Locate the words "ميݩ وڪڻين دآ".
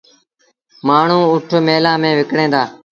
2.01-2.63